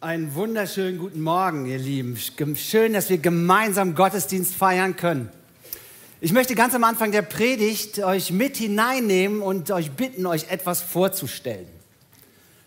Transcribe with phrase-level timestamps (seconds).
[0.00, 2.16] Einen wunderschönen guten Morgen, ihr Lieben.
[2.54, 5.28] Schön, dass wir gemeinsam Gottesdienst feiern können.
[6.20, 10.82] Ich möchte ganz am Anfang der Predigt euch mit hineinnehmen und euch bitten, euch etwas
[10.82, 11.66] vorzustellen.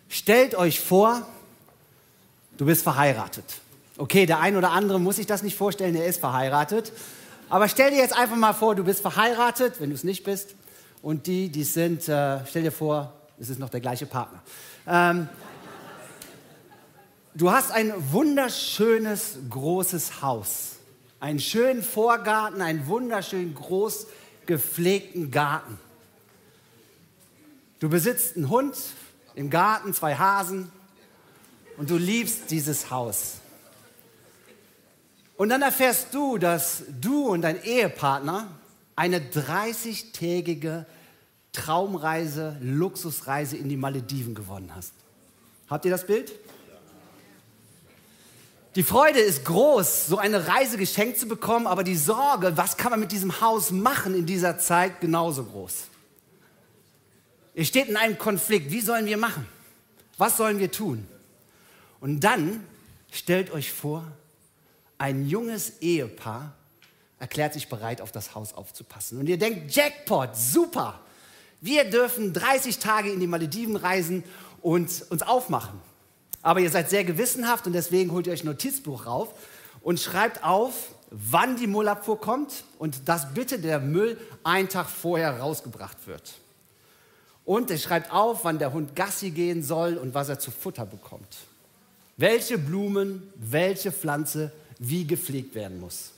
[0.10, 1.26] Stellt euch vor,
[2.58, 3.46] du bist verheiratet.
[3.98, 6.92] Okay, der ein oder andere muss sich das nicht vorstellen, er ist verheiratet.
[7.48, 10.54] Aber stell dir jetzt einfach mal vor, du bist verheiratet, wenn du es nicht bist.
[11.02, 14.44] Und die, die sind, äh, stell dir vor, es ist noch der gleiche Partner.
[14.86, 15.30] Ähm,
[17.42, 20.74] Du hast ein wunderschönes, großes Haus.
[21.20, 24.06] Einen schönen Vorgarten, einen wunderschönen, groß
[24.46, 25.80] gepflegten Garten.
[27.80, 28.76] Du besitzt einen Hund
[29.34, 30.72] im Garten, zwei Hasen
[31.78, 33.40] und du liebst dieses Haus.
[35.36, 38.50] Und dann erfährst du, dass du und dein Ehepartner
[38.96, 40.86] eine 30-tägige
[41.54, 44.94] Traumreise, Luxusreise in die Malediven gewonnen hast.
[45.68, 46.32] Habt ihr das Bild?
[48.76, 52.92] Die Freude ist groß, so eine Reise geschenkt zu bekommen, aber die Sorge, was kann
[52.92, 55.88] man mit diesem Haus machen in dieser Zeit, genauso groß.
[57.54, 58.72] Ihr steht in einem Konflikt.
[58.72, 59.46] Wie sollen wir machen?
[60.18, 61.06] Was sollen wir tun?
[62.00, 62.66] Und dann
[63.12, 64.06] stellt euch vor,
[64.98, 66.54] ein junges Ehepaar
[67.20, 69.20] erklärt sich bereit, auf das Haus aufzupassen.
[69.20, 71.02] Und ihr denkt, Jackpot, super.
[71.60, 74.24] Wir dürfen 30 Tage in die Malediven reisen
[74.62, 75.80] und uns aufmachen.
[76.42, 79.34] Aber ihr seid sehr gewissenhaft und deswegen holt ihr euch ein Notizbuch rauf
[79.82, 85.40] und schreibt auf, wann die Müllabfuhr kommt und dass bitte der Müll einen Tag vorher
[85.40, 86.34] rausgebracht wird.
[87.46, 90.86] Und ihr schreibt auf, wann der Hund Gassi gehen soll und was er zu Futter
[90.86, 91.38] bekommt.
[92.18, 96.12] Welche Blumen, welche Pflanze wie gepflegt werden muss.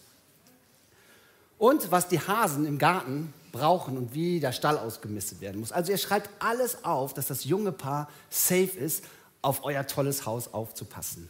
[1.57, 5.71] Und was die Hasen im Garten brauchen und wie der Stall ausgemistet werden muss.
[5.71, 9.03] Also ihr schreibt alles auf, dass das junge Paar safe ist
[9.43, 11.29] auf euer tolles Haus aufzupassen.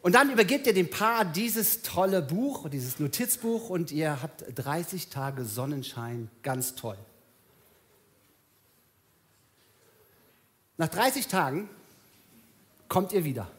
[0.00, 5.08] Und dann übergebt ihr dem Paar dieses tolle Buch, dieses Notizbuch und ihr habt 30
[5.08, 6.96] Tage Sonnenschein, ganz toll.
[10.76, 11.68] Nach 30 Tagen
[12.88, 13.50] kommt ihr wieder.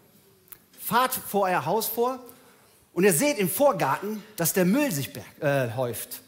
[0.80, 2.24] Fahrt vor euer Haus vor
[2.94, 5.12] und ihr seht im Vorgarten, dass der Müll sich
[5.42, 6.22] äh, häuft.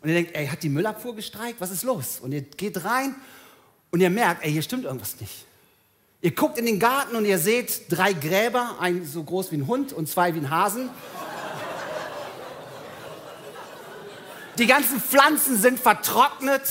[0.00, 1.60] Und ihr denkt, ey, hat die Müllabfuhr gestreikt?
[1.60, 2.20] Was ist los?
[2.20, 3.16] Und ihr geht rein
[3.90, 5.45] und ihr merkt, ey, hier stimmt irgendwas nicht.
[6.22, 9.66] Ihr guckt in den Garten und ihr seht drei Gräber, ein so groß wie ein
[9.66, 10.88] Hund und zwei wie ein Hasen.
[14.58, 16.62] Die ganzen Pflanzen sind vertrocknet,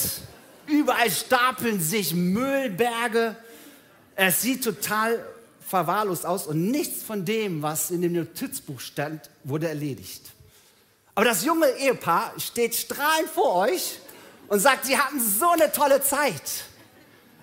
[0.66, 3.35] überall stapeln sich Müllberge.
[4.16, 5.23] Es sieht total
[5.67, 10.31] verwahrlost aus und nichts von dem, was in dem Notizbuch stand, wurde erledigt.
[11.13, 14.00] Aber das junge Ehepaar steht strahlend vor euch
[14.47, 16.41] und sagt, sie hatten so eine tolle Zeit.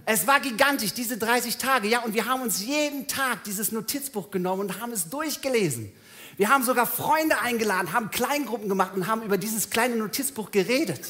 [0.05, 1.89] Es war gigantisch, diese 30 Tage.
[1.89, 5.93] Ja, und wir haben uns jeden Tag dieses Notizbuch genommen und haben es durchgelesen.
[6.37, 11.01] Wir haben sogar Freunde eingeladen, haben Kleingruppen gemacht und haben über dieses kleine Notizbuch geredet.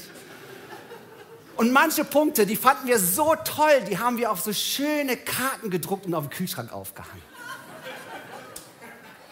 [1.57, 5.71] Und manche Punkte, die fanden wir so toll, die haben wir auf so schöne Karten
[5.71, 7.23] gedruckt und auf den Kühlschrank aufgehangen.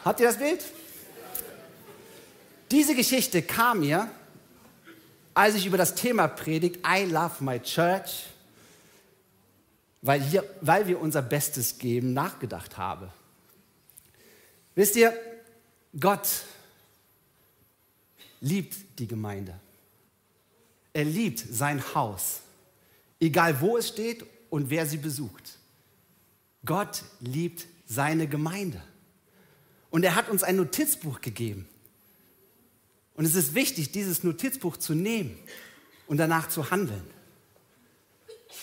[0.04, 0.64] Habt ihr das Bild?
[2.70, 4.08] Diese Geschichte kam mir,
[5.34, 8.29] als ich über das Thema predigt, I love my church,
[10.02, 13.12] weil, hier, weil wir unser Bestes geben, nachgedacht habe.
[14.74, 15.12] Wisst ihr,
[15.98, 16.28] Gott
[18.40, 19.58] liebt die Gemeinde.
[20.92, 22.40] Er liebt sein Haus,
[23.20, 25.58] egal wo es steht und wer sie besucht.
[26.64, 28.82] Gott liebt seine Gemeinde.
[29.90, 31.68] Und er hat uns ein Notizbuch gegeben.
[33.14, 35.36] Und es ist wichtig, dieses Notizbuch zu nehmen
[36.06, 37.04] und danach zu handeln.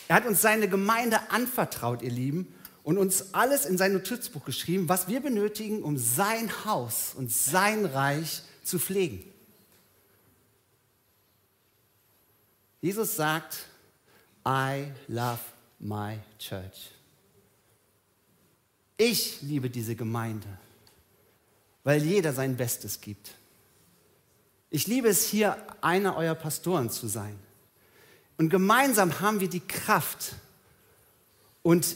[0.08, 2.53] Er hat uns seine Gemeinde anvertraut, ihr Lieben,
[2.84, 7.86] und uns alles in sein Notizbuch geschrieben, was wir benötigen, um sein Haus und sein
[7.86, 9.24] Reich zu pflegen.
[12.81, 13.66] Jesus sagt,
[14.46, 15.42] I love
[15.80, 16.92] my church.
[18.96, 20.47] Ich liebe diese Gemeinde,
[21.84, 23.35] weil jeder sein Bestes gibt.
[24.70, 27.38] Ich liebe es hier, einer eurer Pastoren zu sein.
[28.37, 30.35] Und gemeinsam haben wir die Kraft
[31.63, 31.95] und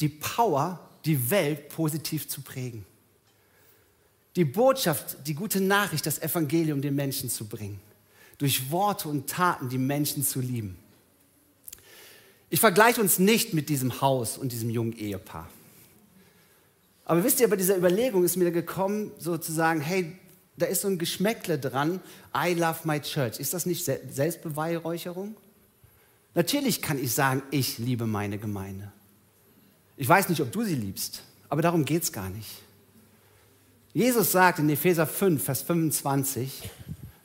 [0.00, 2.84] die Power, die Welt positiv zu prägen.
[4.34, 7.80] Die Botschaft, die gute Nachricht, das Evangelium den Menschen zu bringen.
[8.38, 10.76] Durch Worte und Taten die Menschen zu lieben.
[12.50, 15.48] Ich vergleiche uns nicht mit diesem Haus und diesem jungen Ehepaar.
[17.06, 20.18] Aber wisst ihr, bei dieser Überlegung ist mir gekommen, sozusagen, hey,
[20.56, 22.00] da ist so ein Geschmäckle dran,
[22.34, 23.38] I love my church.
[23.38, 25.36] Ist das nicht Selbstbeweihräucherung?
[26.34, 28.92] Natürlich kann ich sagen, ich liebe meine Gemeinde.
[29.96, 32.50] Ich weiß nicht, ob du sie liebst, Aber darum geht es gar nicht.
[33.94, 36.68] Jesus sagt in Epheser 5, Vers 25,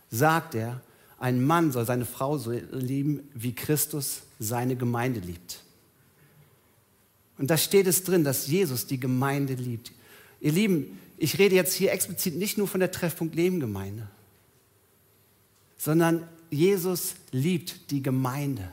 [0.09, 0.79] sagt er,
[1.17, 5.63] ein Mann soll seine Frau so lieben, wie Christus seine Gemeinde liebt.
[7.37, 9.91] Und da steht es drin, dass Jesus die Gemeinde liebt.
[10.39, 14.07] Ihr Lieben, ich rede jetzt hier explizit nicht nur von der Treffpunkt Leben Gemeinde,
[15.77, 18.67] sondern Jesus liebt die Gemeinde.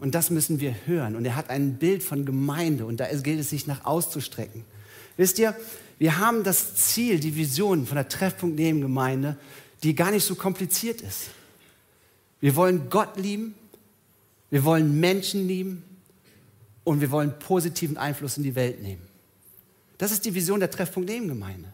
[0.00, 1.14] Und das müssen wir hören.
[1.14, 4.64] Und er hat ein Bild von Gemeinde und da gilt es, sich nach auszustrecken.
[5.16, 5.56] Wisst ihr,
[5.98, 9.36] wir haben das Ziel, die Vision von der Treffpunkt Nebengemeinde,
[9.84, 11.28] die gar nicht so kompliziert ist.
[12.40, 13.54] Wir wollen Gott lieben,
[14.50, 15.84] wir wollen Menschen lieben
[16.82, 19.15] und wir wollen positiven Einfluss in die Welt nehmen.
[19.98, 21.72] Das ist die Vision der Treffpunkt Nebengemeinde.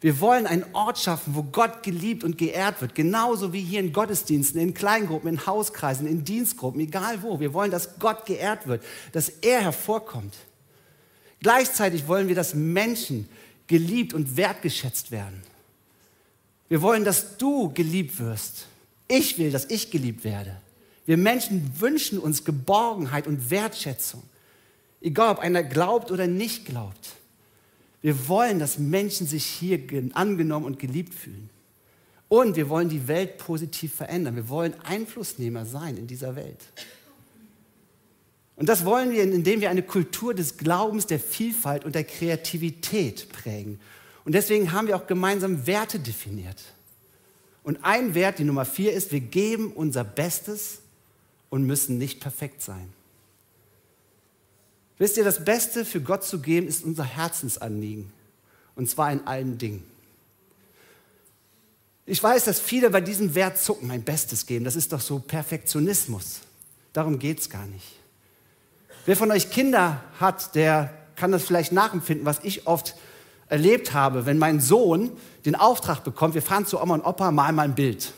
[0.00, 3.92] Wir wollen einen Ort schaffen, wo Gott geliebt und geehrt wird, genauso wie hier in
[3.92, 7.40] Gottesdiensten, in Kleingruppen, in Hauskreisen, in Dienstgruppen, egal wo.
[7.40, 10.34] Wir wollen, dass Gott geehrt wird, dass er hervorkommt.
[11.40, 13.28] Gleichzeitig wollen wir, dass Menschen
[13.66, 15.42] geliebt und wertgeschätzt werden.
[16.68, 18.66] Wir wollen, dass du geliebt wirst.
[19.08, 20.56] Ich will, dass ich geliebt werde.
[21.06, 24.22] Wir Menschen wünschen uns Geborgenheit und Wertschätzung.
[25.00, 27.16] Egal, ob einer glaubt oder nicht glaubt.
[28.04, 29.80] Wir wollen, dass Menschen sich hier
[30.12, 31.48] angenommen und geliebt fühlen.
[32.28, 34.36] Und wir wollen die Welt positiv verändern.
[34.36, 36.58] Wir wollen Einflussnehmer sein in dieser Welt.
[38.56, 43.30] Und das wollen wir, indem wir eine Kultur des Glaubens, der Vielfalt und der Kreativität
[43.30, 43.80] prägen.
[44.26, 46.62] Und deswegen haben wir auch gemeinsam Werte definiert.
[47.62, 50.82] Und ein Wert, die Nummer vier, ist, wir geben unser Bestes
[51.48, 52.92] und müssen nicht perfekt sein.
[54.98, 58.12] Wisst ihr, das Beste für Gott zu geben, ist unser Herzensanliegen.
[58.76, 59.84] Und zwar in allen Dingen.
[62.06, 64.64] Ich weiß, dass viele bei diesem Wert zucken, mein Bestes geben.
[64.64, 66.40] Das ist doch so Perfektionismus.
[66.92, 67.86] Darum geht es gar nicht.
[69.06, 72.94] Wer von euch Kinder hat, der kann das vielleicht nachempfinden, was ich oft
[73.48, 75.12] erlebt habe, wenn mein Sohn
[75.44, 78.12] den Auftrag bekommt, wir fahren zu Oma und Opa, mal mal ein Bild.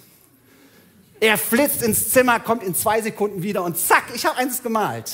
[1.19, 5.12] Er flitzt ins Zimmer, kommt in zwei Sekunden wieder und zack, ich habe eins gemalt.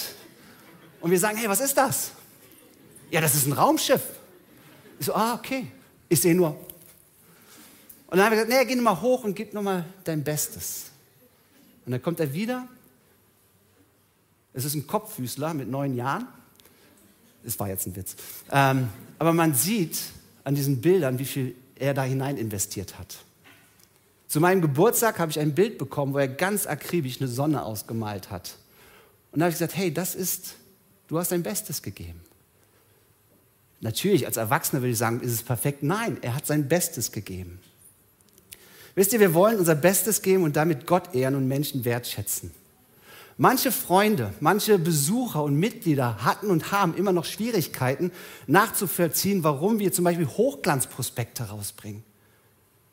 [1.03, 2.13] Und wir sagen, hey, was ist das?
[3.11, 4.03] Ja, das ist ein Raumschiff.
[4.99, 5.67] Ich so, ah, okay.
[6.09, 6.51] Ich sehe nur.
[8.07, 10.85] Und dann haben wir gesagt, nee, geh nochmal hoch und gib nochmal dein Bestes.
[11.85, 12.69] Und dann kommt er wieder.
[14.55, 16.29] Es ist ein Kopffüßler mit neun Jahren.
[17.43, 18.15] Das war jetzt ein Witz.
[18.53, 18.89] Ähm,
[19.19, 19.99] aber man sieht
[20.45, 23.17] an diesen Bildern, wie viel er da hinein investiert hat.
[24.29, 28.31] Zu meinem Geburtstag habe ich ein Bild bekommen, wo er ganz akribisch eine Sonne ausgemalt
[28.31, 28.57] hat.
[29.33, 30.55] Und da habe ich gesagt, hey, das ist
[31.13, 32.23] Du hast dein Bestes gegeben.
[33.83, 35.83] Natürlich, als Erwachsener würde ich sagen, ist es perfekt.
[35.83, 37.61] Nein, er hat sein Bestes gegeben.
[38.95, 42.51] Wisst ihr, wir wollen unser Bestes geben und damit Gott ehren und Menschen wertschätzen.
[43.37, 48.11] Manche Freunde, manche Besucher und Mitglieder hatten und haben immer noch Schwierigkeiten
[48.47, 52.03] nachzuvollziehen, warum wir zum Beispiel Hochglanzprospekte rausbringen.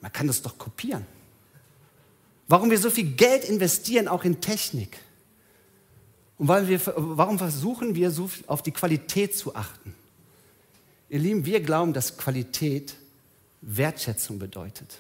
[0.02, 1.06] Man kann das doch kopieren.
[2.50, 5.00] Warum wir so viel Geld investieren, auch in Technik.
[6.40, 9.94] Und weil wir, warum versuchen wir so auf die Qualität zu achten?
[11.10, 12.96] Ihr Lieben, wir glauben, dass Qualität
[13.62, 14.98] Wertschätzung bedeutet.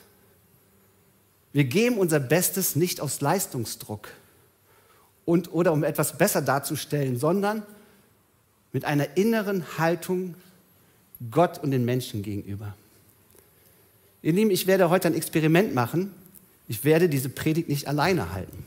[1.53, 4.09] Wir geben unser Bestes nicht aus Leistungsdruck
[5.25, 7.63] und, oder um etwas besser darzustellen, sondern
[8.73, 10.35] mit einer inneren Haltung
[11.31, 12.75] Gott und den Menschen gegenüber.
[14.21, 16.11] Ihr Lieben, ich werde heute ein Experiment machen.
[16.67, 18.65] Ich werde diese Predigt nicht alleine halten.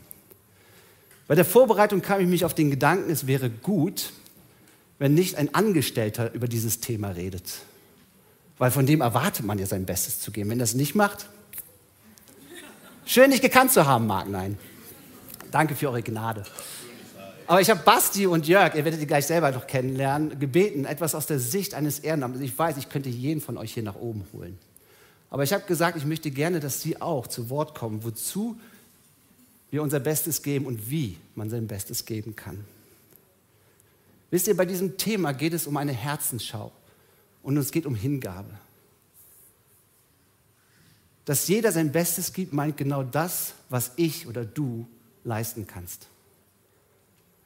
[1.27, 4.11] Bei der Vorbereitung kam ich mich auf den Gedanken, es wäre gut,
[4.99, 7.59] wenn nicht ein Angestellter über dieses Thema redet.
[8.57, 10.49] Weil von dem erwartet man ja sein Bestes zu geben.
[10.49, 11.27] Wenn er das nicht macht,
[13.05, 14.29] schön dich gekannt zu haben, Marc.
[14.29, 14.57] Nein.
[15.51, 16.43] Danke für eure Gnade.
[17.45, 21.13] Aber ich habe Basti und Jörg, ihr werdet die gleich selber noch kennenlernen, gebeten, etwas
[21.13, 22.41] aus der Sicht eines Ehrenamtes.
[22.41, 24.57] Ich weiß, ich könnte jeden von euch hier nach oben holen.
[25.29, 28.57] Aber ich habe gesagt, ich möchte gerne, dass Sie auch zu Wort kommen, wozu
[29.73, 32.63] wir unser Bestes geben und wie man sein Bestes geben kann.
[34.29, 36.71] Wisst ihr, bei diesem Thema geht es um eine Herzensschau
[37.41, 38.51] und es geht um Hingabe.
[41.25, 44.85] Dass jeder sein Bestes gibt, meint genau das, was ich oder du
[45.23, 46.07] leisten kannst.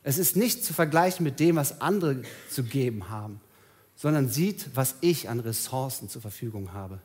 [0.04, 3.40] Es ist nicht zu vergleichen mit dem, was andere zu geben haben,
[3.96, 7.00] sondern sieht, was ich an Ressourcen zur Verfügung habe.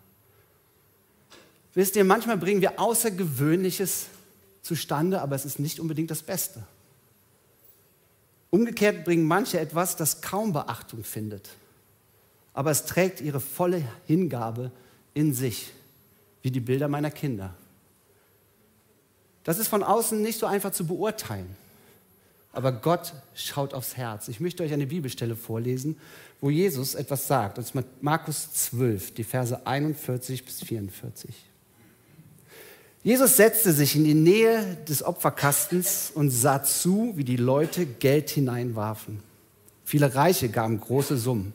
[1.75, 4.09] Wisst ihr, manchmal bringen wir Außergewöhnliches
[4.62, 6.62] zustande, aber es ist nicht unbedingt das Beste.
[8.50, 11.50] Umgekehrt bringen manche etwas, das kaum Beachtung findet,
[12.54, 14.71] aber es trägt ihre volle Hingabe
[15.14, 15.73] in sich,
[16.42, 17.54] wie die Bilder meiner Kinder.
[19.45, 21.57] Das ist von außen nicht so einfach zu beurteilen.
[22.52, 24.28] aber Gott schaut aufs Herz.
[24.28, 25.97] Ich möchte euch eine Bibelstelle vorlesen,
[26.40, 27.57] wo Jesus etwas sagt.
[27.57, 31.35] Das ist Markus 12, die Verse 41 bis 44.
[33.04, 38.30] Jesus setzte sich in die Nähe des Opferkastens und sah zu, wie die Leute Geld
[38.30, 39.21] hineinwarfen.
[39.85, 41.52] Viele Reiche gaben große Summen.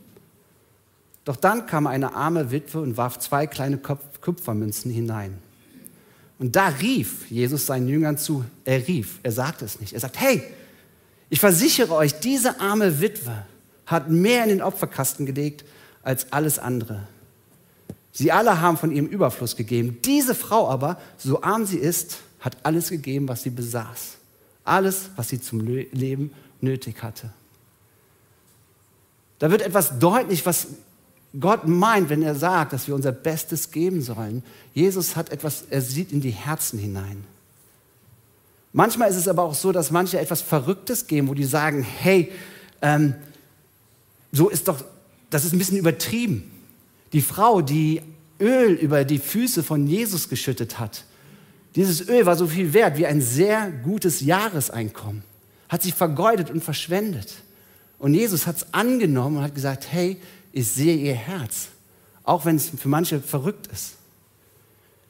[1.24, 5.38] Doch dann kam eine arme Witwe und warf zwei kleine Kupfermünzen hinein.
[6.39, 10.20] Und da rief Jesus seinen Jüngern zu, er rief, er sagte es nicht, er sagt,
[10.20, 10.44] hey,
[11.30, 13.46] ich versichere euch, diese arme Witwe
[13.86, 15.66] hat mehr in den Opferkasten gelegt
[16.04, 17.08] als alles andere.
[18.18, 20.00] Sie alle haben von ihrem Überfluss gegeben.
[20.04, 24.16] Diese Frau aber, so arm sie ist, hat alles gegeben, was sie besaß.
[24.64, 27.30] Alles, was sie zum Leben nötig hatte.
[29.38, 30.66] Da wird etwas deutlich, was
[31.40, 34.42] Gott meint, wenn er sagt, dass wir unser Bestes geben sollen.
[34.74, 37.24] Jesus hat etwas, er sieht in die Herzen hinein.
[38.74, 42.32] Manchmal ist es aber auch so, dass manche etwas Verrücktes geben, wo die sagen, hey,
[42.82, 43.14] ähm,
[44.32, 44.84] so ist doch,
[45.30, 46.57] das ist ein bisschen übertrieben.
[47.14, 48.02] Die Frau, die
[48.40, 51.04] Öl über die Füße von Jesus geschüttet hat,
[51.76, 55.24] dieses Öl war so viel wert wie ein sehr gutes Jahreseinkommen,
[55.70, 57.36] hat sich vergeudet und verschwendet.
[58.00, 60.18] Und Jesus hat es angenommen und hat gesagt, hey,
[60.52, 61.68] ich sehe ihr Herz,
[62.24, 63.94] auch wenn es für manche verrückt ist.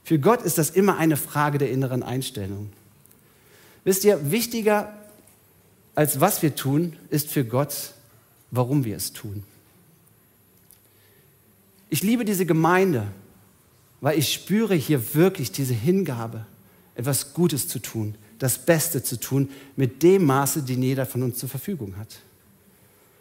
[0.04, 2.70] Für Gott ist das immer eine Frage der inneren Einstellung.
[3.84, 4.94] Wisst ihr, wichtiger
[5.96, 7.94] als was wir tun, ist für Gott,
[8.52, 9.44] warum wir es tun.
[11.90, 13.08] Ich liebe diese Gemeinde,
[14.02, 16.46] weil ich spüre hier wirklich diese Hingabe,
[16.96, 21.38] etwas Gutes zu tun, das Beste zu tun, mit dem Maße, den jeder von uns
[21.38, 22.20] zur Verfügung hat.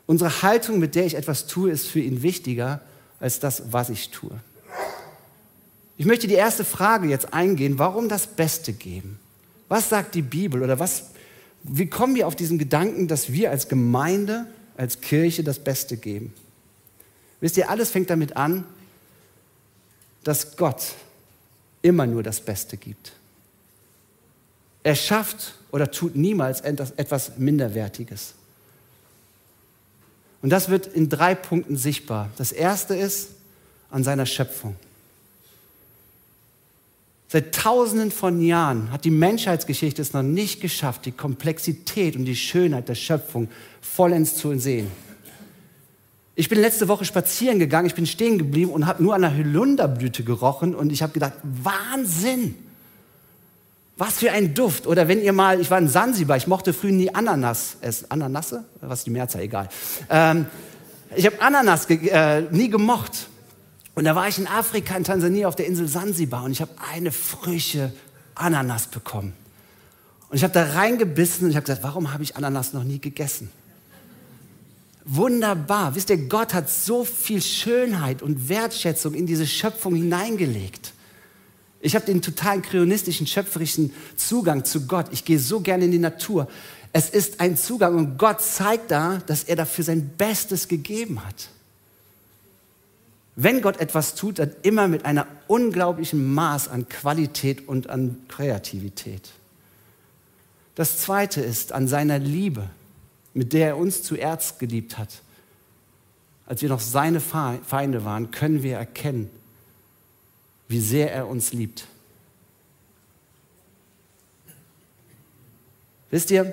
[0.07, 2.81] Unsere Haltung, mit der ich etwas tue, ist für ihn wichtiger
[3.21, 4.33] als das, was ich tue.
[5.97, 9.19] Ich möchte die erste Frage jetzt eingehen, warum das Beste geben?
[9.69, 11.11] Was sagt die Bibel oder was,
[11.63, 14.47] wie kommen wir auf diesen Gedanken, dass wir als Gemeinde,
[14.77, 16.33] als Kirche das Beste geben?
[17.41, 18.65] Wisst ihr, alles fängt damit an,
[20.25, 20.95] dass Gott
[21.83, 23.13] immer nur das Beste gibt.
[24.83, 28.35] Er schafft oder tut niemals etwas Minderwertiges.
[30.43, 32.31] Und das wird in drei Punkten sichtbar.
[32.37, 33.31] Das erste ist
[33.91, 34.77] an seiner Schöpfung.
[37.29, 42.37] Seit tausenden von Jahren hat die Menschheitsgeschichte es noch nicht geschafft, die Komplexität und die
[42.37, 43.49] Schönheit der Schöpfung
[43.81, 44.91] vollends zu sehen.
[46.39, 49.35] Ich bin letzte Woche spazieren gegangen, ich bin stehen geblieben und habe nur an einer
[49.35, 52.55] Holunderblüte gerochen und ich habe gedacht, Wahnsinn!
[53.97, 54.87] Was für ein Duft.
[54.87, 58.11] Oder wenn ihr mal, ich war in Sansibar, ich mochte früher nie Ananas essen.
[58.11, 58.65] Ananasse?
[58.83, 59.41] Was ist die Mehrzahl?
[59.41, 59.71] Egal.
[60.11, 60.45] Ähm,
[61.15, 63.29] ich habe Ananas ge äh, nie gemocht.
[63.95, 66.73] Und da war ich in Afrika, in Tansania, auf der Insel Sansibar und ich habe
[66.93, 67.95] eine frische
[68.35, 69.33] Ananas bekommen.
[70.29, 72.99] Und ich habe da reingebissen und ich habe gesagt, warum habe ich Ananas noch nie
[72.99, 73.51] gegessen?
[75.09, 75.95] Wunderbar.
[75.95, 80.93] Wisst ihr, Gott hat so viel Schönheit und Wertschätzung in diese Schöpfung hineingelegt.
[81.81, 85.07] Ich habe den totalen kreonistischen, schöpferischen Zugang zu Gott.
[85.13, 86.49] Ich gehe so gerne in die Natur.
[86.93, 91.51] Es ist ein Zugang und Gott zeigt da, dass er dafür sein Bestes gegeben hat.
[93.37, 99.31] Wenn Gott etwas tut, dann immer mit einer unglaublichen Maß an Qualität und an Kreativität.
[100.75, 102.69] Das zweite ist an seiner Liebe,
[103.37, 105.21] mit der er uns zuerst geliebt hat.
[106.47, 109.29] Als wir noch seine Feinde waren, können wir erkennen,
[110.69, 111.87] wie sehr er uns liebt.
[116.11, 116.51] Wisst ihr,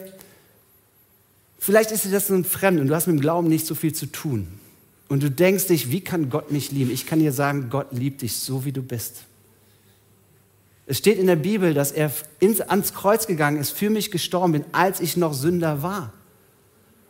[1.58, 3.94] vielleicht ist dir das nun fremd und du hast mit dem Glauben nicht so viel
[3.94, 4.48] zu tun.
[5.08, 6.92] Und du denkst dich, wie kann Gott mich lieben?
[6.92, 9.24] Ich kann dir sagen, Gott liebt dich so, wie du bist.
[10.86, 12.12] Es steht in der Bibel, dass er
[12.42, 16.12] ins, ans Kreuz gegangen ist, für mich gestorben bin, als ich noch Sünder war.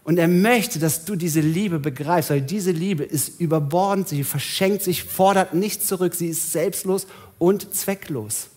[0.03, 4.83] Und er möchte, dass du diese Liebe begreifst, weil diese Liebe ist überbordend, sie verschenkt
[4.83, 7.07] sich, fordert nichts zurück, sie ist selbstlos
[7.39, 8.48] und zwecklos.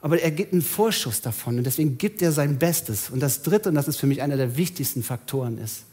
[0.00, 3.10] Aber er gibt einen Vorschuss davon und deswegen gibt er sein Bestes.
[3.10, 5.84] Und das Dritte, und das ist für mich einer der wichtigsten Faktoren, ist,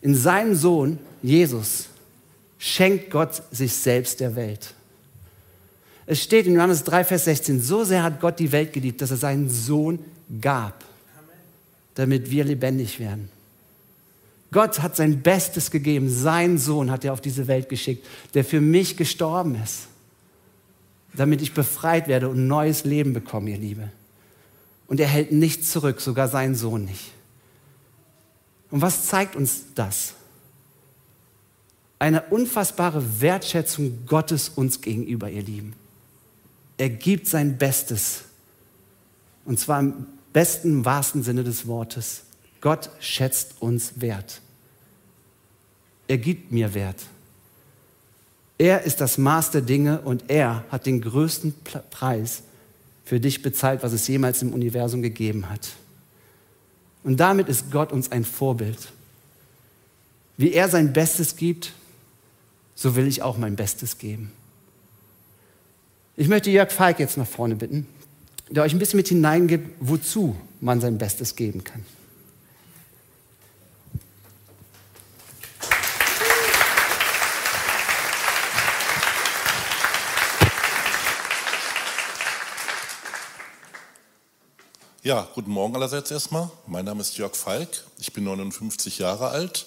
[0.00, 1.86] in seinem Sohn, Jesus,
[2.58, 4.74] schenkt Gott sich selbst der Welt.
[6.06, 9.10] Es steht in Johannes 3, Vers 16, so sehr hat Gott die Welt geliebt, dass
[9.10, 9.98] er seinen Sohn
[10.40, 10.91] gab
[11.94, 13.28] damit wir lebendig werden.
[14.52, 16.10] Gott hat sein Bestes gegeben.
[16.10, 19.88] Sein Sohn hat er auf diese Welt geschickt, der für mich gestorben ist,
[21.14, 23.90] damit ich befreit werde und neues Leben bekomme, ihr Liebe.
[24.86, 27.12] Und er hält nichts zurück, sogar seinen Sohn nicht.
[28.70, 30.14] Und was zeigt uns das?
[31.98, 35.74] Eine unfassbare Wertschätzung Gottes uns gegenüber, ihr Lieben.
[36.76, 38.24] Er gibt sein Bestes.
[39.44, 39.94] Und zwar
[40.32, 42.22] besten, wahrsten Sinne des Wortes.
[42.60, 44.40] Gott schätzt uns wert.
[46.08, 47.00] Er gibt mir Wert.
[48.58, 51.54] Er ist das Maß der Dinge und er hat den größten
[51.90, 52.42] Preis
[53.04, 55.70] für dich bezahlt, was es jemals im Universum gegeben hat.
[57.02, 58.92] Und damit ist Gott uns ein Vorbild.
[60.36, 61.72] Wie er sein Bestes gibt,
[62.74, 64.32] so will ich auch mein Bestes geben.
[66.16, 67.86] Ich möchte Jörg Falk jetzt nach vorne bitten,
[68.52, 71.84] der euch ein bisschen mit hineingibt, wozu man sein Bestes geben kann.
[85.02, 86.50] Ja, guten Morgen allerseits erstmal.
[86.66, 87.68] Mein Name ist Jörg Falk.
[87.98, 89.66] Ich bin 59 Jahre alt.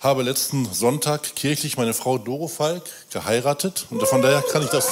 [0.00, 4.88] Habe letzten Sonntag kirchlich meine Frau Doro Falk geheiratet und von daher kann ich das.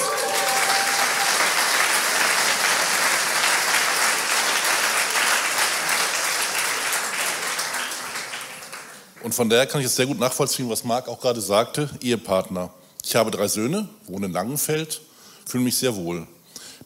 [9.38, 12.70] Von daher kann ich es sehr gut nachvollziehen, was Marc auch gerade sagte, Ehepartner.
[13.04, 15.00] Ich habe drei Söhne, wohne in Langenfeld,
[15.46, 16.26] fühle mich sehr wohl.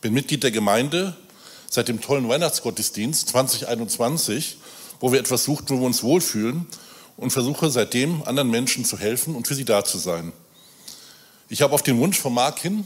[0.02, 1.16] Bin Mitglied der Gemeinde,
[1.70, 4.58] seit dem tollen Weihnachtsgottesdienst 2021,
[5.00, 6.66] wo wir etwas suchten, wo wir uns wohlfühlen
[7.16, 10.34] und versuche seitdem anderen Menschen zu helfen und für sie da zu sein.
[11.48, 12.84] Ich habe auf den Wunsch von Mark hin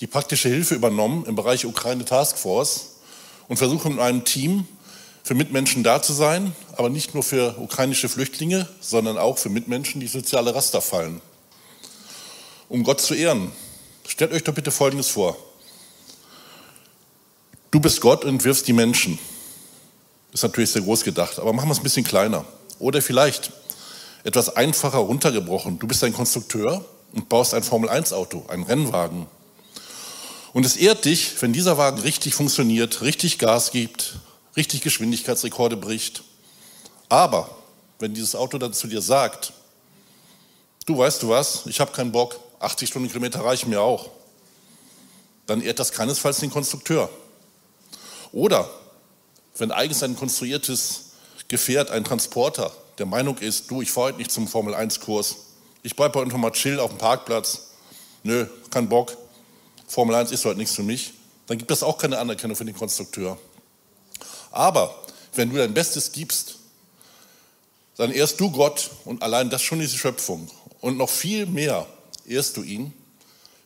[0.00, 2.98] die praktische Hilfe übernommen im Bereich Ukraine Taskforce
[3.48, 4.66] und versuche mit meinem Team
[5.28, 10.00] für Mitmenschen da zu sein, aber nicht nur für ukrainische Flüchtlinge, sondern auch für Mitmenschen,
[10.00, 11.20] die soziale Raster fallen.
[12.70, 13.52] Um Gott zu ehren,
[14.06, 15.36] stellt euch doch bitte Folgendes vor.
[17.70, 19.18] Du bist Gott und wirfst die Menschen.
[20.32, 22.46] Ist natürlich sehr groß gedacht, aber machen wir es ein bisschen kleiner.
[22.78, 23.52] Oder vielleicht
[24.24, 25.78] etwas einfacher runtergebrochen.
[25.78, 29.26] Du bist ein Konstrukteur und baust ein Formel-1-Auto, einen Rennwagen.
[30.54, 34.14] Und es ehrt dich, wenn dieser Wagen richtig funktioniert, richtig Gas gibt,
[34.56, 36.22] richtig Geschwindigkeitsrekorde bricht.
[37.08, 37.50] Aber
[37.98, 39.52] wenn dieses Auto dann zu dir sagt,
[40.86, 44.10] du weißt du was, ich habe keinen Bock, 80 Stundenkilometer reichen mir auch,
[45.46, 47.08] dann ehrt das keinesfalls den Konstrukteur.
[48.32, 48.68] Oder
[49.56, 51.06] wenn eigens ein konstruiertes
[51.48, 55.36] Gefährt, ein Transporter, der Meinung ist, du, ich fahre heute nicht zum Formel-1-Kurs,
[55.82, 57.68] ich bleibe heute einfach mal chill auf dem Parkplatz,
[58.22, 59.16] nö, kein Bock,
[59.86, 61.14] Formel 1 ist heute nichts für mich,
[61.46, 63.38] dann gibt es auch keine Anerkennung für den Konstrukteur.
[64.50, 64.94] Aber
[65.34, 66.56] wenn du dein Bestes gibst,
[67.96, 70.50] dann ehrst du Gott und allein das schon ist die Schöpfung.
[70.80, 71.86] Und noch viel mehr
[72.26, 72.92] ehrst du ihn,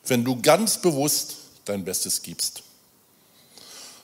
[0.05, 2.63] wenn du ganz bewusst dein Bestes gibst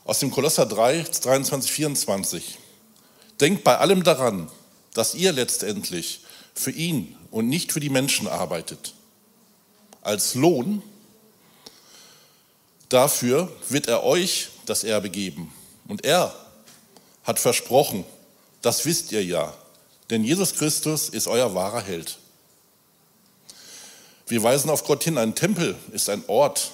[0.09, 2.57] aus dem Kolosser 3, 23, 24.
[3.39, 4.49] Denkt bei allem daran,
[4.95, 6.21] dass ihr letztendlich
[6.55, 8.95] für ihn und nicht für die Menschen arbeitet.
[10.01, 10.81] Als Lohn
[12.89, 15.53] dafür wird er euch das Erbe geben.
[15.87, 16.33] Und er
[17.29, 18.05] hat versprochen,
[18.63, 19.53] das wisst ihr ja,
[20.09, 22.17] denn Jesus Christus ist euer wahrer Held.
[24.27, 26.71] Wir weisen auf Gott hin, ein Tempel ist ein Ort,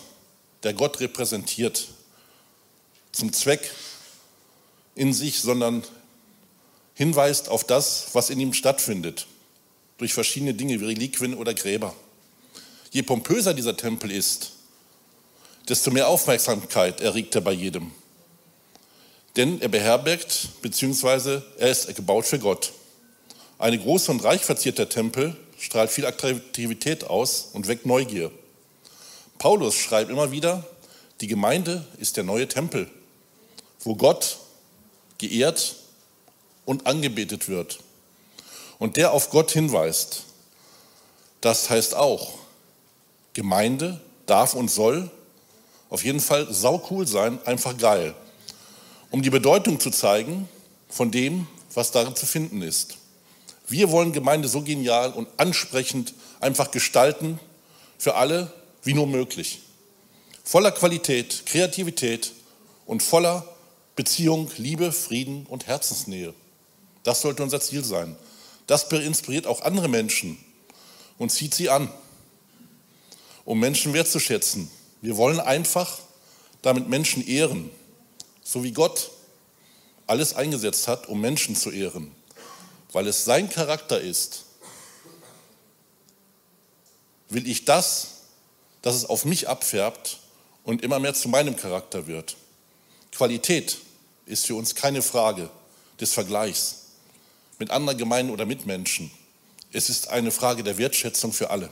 [0.64, 1.90] der Gott repräsentiert
[3.12, 3.70] zum Zweck
[4.96, 5.84] in sich, sondern
[6.94, 9.28] hinweist auf das, was in ihm stattfindet,
[9.98, 11.94] durch verschiedene Dinge wie Reliquien oder Gräber.
[12.92, 14.54] Je pompöser dieser Tempel ist,
[15.68, 17.92] desto mehr Aufmerksamkeit erregt er bei jedem.
[19.36, 22.72] Denn er beherbergt, beziehungsweise er ist gebaut für Gott.
[23.58, 28.32] Eine große und reich verzierte Tempel strahlt viel Attraktivität aus und weckt Neugier.
[29.38, 30.66] Paulus schreibt immer wieder,
[31.22, 32.90] die Gemeinde ist der neue Tempel
[33.86, 34.40] wo Gott
[35.18, 35.76] geehrt
[36.66, 37.80] und angebetet wird.
[38.80, 40.24] Und der auf Gott hinweist,
[41.40, 42.34] das heißt auch,
[43.34, 45.10] Gemeinde darf und soll
[45.90, 48.16] auf jeden Fall saucool sein, einfach geil,
[49.16, 50.50] um die Bedeutung zu zeigen
[50.90, 52.98] von dem, was darin zu finden ist.
[53.66, 57.40] Wir wollen Gemeinde so genial und ansprechend einfach gestalten
[57.98, 58.52] für alle
[58.84, 59.62] wie nur möglich.
[60.44, 62.34] Voller Qualität, Kreativität
[62.86, 63.48] und voller
[63.96, 66.34] Beziehung, Liebe, Frieden und Herzensnähe.
[67.04, 68.18] Das sollte unser Ziel sein.
[68.68, 70.38] Das inspiriert auch andere Menschen
[71.18, 71.90] und zieht sie an,
[73.46, 74.70] um Menschen wertzuschätzen.
[75.02, 76.00] Wir wollen einfach
[76.62, 77.72] damit Menschen ehren,
[78.46, 79.12] so wie Gott
[80.08, 82.16] alles eingesetzt hat, um Menschen zu ehren,
[82.94, 84.46] weil es sein Charakter ist.
[87.28, 88.10] Will ich das,
[88.84, 90.20] dass es auf mich abfärbt
[90.64, 92.38] und immer mehr zu meinem Charakter wird.
[93.12, 93.80] Qualität
[94.28, 95.50] ist für uns keine Frage
[96.00, 96.84] des Vergleichs
[97.58, 99.10] mit anderen Gemeinden oder Mitmenschen.
[99.72, 101.70] Es ist eine Frage der Wertschätzung für alle.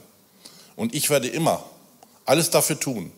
[0.76, 1.64] Und ich werde immer
[2.26, 3.12] alles dafür tun,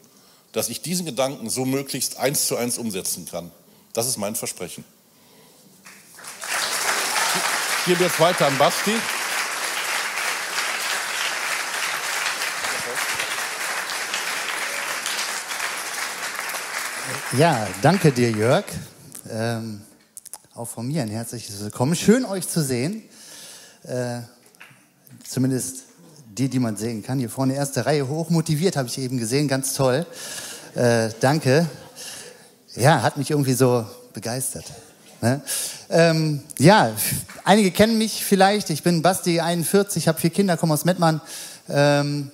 [0.56, 3.52] dass ich diesen Gedanken so möglichst eins zu eins umsetzen kann.
[3.92, 4.86] Das ist mein Versprechen.
[7.80, 8.94] Ich gebe jetzt weiter an Basti.
[17.38, 18.64] Ja, danke dir, Jörg.
[19.30, 19.82] Ähm,
[20.54, 21.98] auch von mir ein herzliches Willkommen.
[21.98, 23.04] Schön, euch zu sehen.
[23.84, 24.22] Äh,
[25.28, 25.84] zumindest
[26.38, 27.20] die, die man sehen kann.
[27.20, 29.48] Hier vorne, erste Reihe, hoch motiviert, habe ich eben gesehen.
[29.48, 30.06] Ganz toll.
[30.76, 31.68] Äh, danke.
[32.76, 34.66] Ja, hat mich irgendwie so begeistert.
[35.22, 35.42] Ne?
[35.90, 36.92] Ähm, ja,
[37.46, 38.70] einige kennen mich vielleicht.
[38.70, 41.22] Ich bin Basti, 41, habe vier Kinder, komme aus Mettmann.
[41.70, 42.32] Ähm,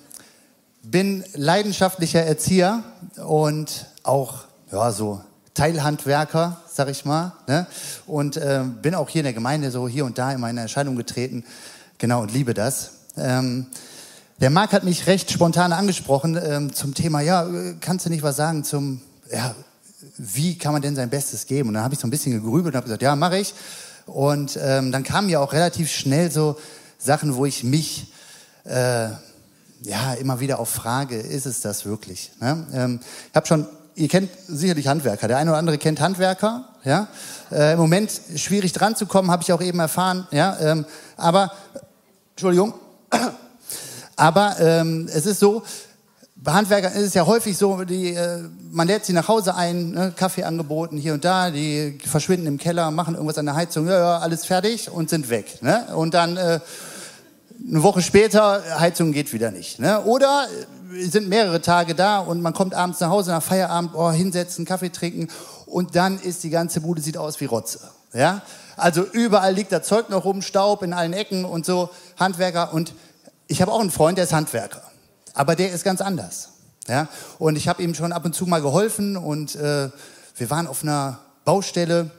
[0.82, 2.82] bin leidenschaftlicher Erzieher
[3.24, 5.20] und auch ja, so
[5.54, 7.32] Teilhandwerker, sag ich mal.
[7.46, 7.68] Ne?
[8.08, 10.96] Und äh, bin auch hier in der Gemeinde so hier und da in meine Erscheinung
[10.96, 11.44] getreten.
[11.98, 12.90] Genau, und liebe das.
[13.16, 13.68] Ähm,
[14.42, 17.46] der Marc hat mich recht spontan angesprochen ähm, zum Thema, ja,
[17.80, 19.00] kannst du nicht was sagen zum,
[19.32, 19.54] ja,
[20.18, 21.68] wie kann man denn sein Bestes geben?
[21.68, 23.54] Und dann habe ich so ein bisschen gegrübelt und habe gesagt, ja, mache ich.
[24.04, 26.58] Und ähm, dann kamen ja auch relativ schnell so
[26.98, 28.12] Sachen, wo ich mich
[28.64, 29.10] äh,
[29.82, 32.32] ja immer wieder auf frage, ist es das wirklich?
[32.40, 32.66] Ne?
[32.74, 35.28] Ähm, ich habe schon ihr kennt sicherlich Handwerker.
[35.28, 36.64] Der eine oder andere kennt Handwerker.
[36.82, 37.06] Ja?
[37.52, 40.26] Äh, Im Moment schwierig dran zu kommen, habe ich auch eben erfahren.
[40.32, 40.58] Ja?
[40.58, 40.84] Ähm,
[41.16, 41.52] aber,
[42.34, 42.74] Entschuldigung,
[44.22, 45.64] aber ähm, es ist so,
[46.36, 48.38] bei Handwerkern ist es ja häufig so, die, äh,
[48.70, 52.56] man lädt sie nach Hause ein, ne, Kaffee angeboten hier und da, die verschwinden im
[52.56, 55.60] Keller, machen irgendwas an der Heizung, ja, ja, alles fertig und sind weg.
[55.60, 55.88] Ne?
[55.96, 56.60] Und dann äh,
[57.68, 59.80] eine Woche später, Heizung geht wieder nicht.
[59.80, 60.00] Ne?
[60.02, 60.46] Oder
[60.92, 64.90] sind mehrere Tage da und man kommt abends nach Hause nach Feierabend, oh, hinsetzen, Kaffee
[64.90, 65.30] trinken
[65.66, 67.80] und dann ist die ganze Bude sieht aus wie Rotze.
[68.14, 68.42] Ja?
[68.76, 72.94] Also überall liegt da Zeug noch rum, Staub in allen Ecken und so, Handwerker und
[73.52, 74.82] ich habe auch einen Freund, der ist Handwerker,
[75.34, 76.48] aber der ist ganz anders.
[76.88, 77.08] Ja?
[77.38, 79.90] Und ich habe ihm schon ab und zu mal geholfen und äh,
[80.36, 82.10] wir waren auf einer Baustelle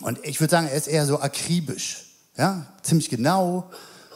[0.00, 2.06] und ich würde sagen, er ist eher so akribisch,
[2.38, 2.64] ja?
[2.82, 3.70] ziemlich genau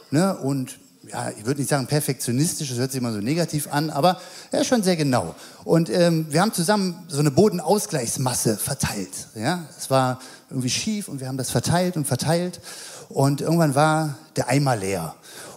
[0.09, 0.35] ne?
[0.37, 0.79] und
[1.11, 4.19] ja, ich würde nicht sagen perfektionistisch, das hört sich immer so negativ an, aber
[4.51, 5.35] er ist schon sehr genau.
[5.65, 9.27] Und ähm, wir haben zusammen so eine Bodenausgleichsmasse verteilt.
[9.35, 10.19] Ja, es war
[10.49, 12.61] irgendwie schief und wir haben das verteilt und verteilt.
[13.09, 15.13] Und irgendwann war der Eimer leer.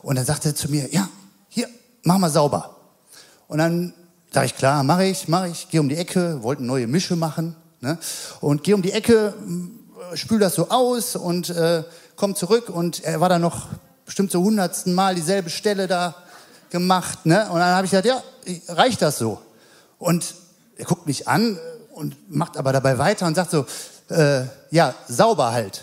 [0.06, 1.08] Und dann sagte er zu mir, ja,
[1.48, 1.66] hier,
[2.04, 2.76] mach mal sauber.
[3.48, 3.92] Und dann
[4.32, 7.16] sage ich, klar, mache ich, mache ich, gehe um die Ecke, wollte eine neue Mische
[7.16, 7.56] machen.
[7.80, 7.98] Ne?
[8.40, 9.34] Und gehe um die Ecke,
[10.14, 11.82] spül das so aus und äh,
[12.14, 12.68] komm zurück.
[12.68, 13.66] Und er war da noch
[14.04, 16.14] bestimmt so hundertsten Mal dieselbe Stelle da
[16.70, 17.26] gemacht.
[17.26, 17.40] Ne?
[17.50, 18.22] Und dann habe ich gesagt, ja,
[18.68, 19.40] reicht das so?
[19.98, 20.36] Und
[20.76, 21.58] er guckt mich an
[21.90, 23.66] und macht aber dabei weiter und sagt so,
[24.10, 25.82] äh, ja, sauber halt.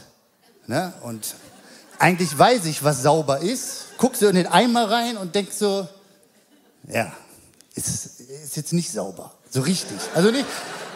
[0.66, 0.94] Ne?
[1.02, 1.36] Und
[2.00, 3.83] eigentlich weiß ich, was sauber ist.
[3.98, 5.88] Guck so in den Eimer rein und denk so,
[6.88, 7.14] ja,
[7.76, 9.34] ist, ist jetzt nicht sauber.
[9.50, 9.98] So richtig.
[10.16, 10.46] Also nicht,